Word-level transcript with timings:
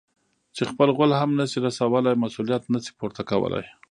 چې 0.55 0.63
خپل 0.71 0.89
غول 0.95 1.11
هم 1.21 1.31
نه 1.39 1.45
شي 1.51 1.57
رسولاى؛ 1.67 2.13
مسؤلیت 2.23 2.63
نه 2.73 2.79
شي 2.83 2.91
پورته 2.99 3.21
کولای. 3.29 3.65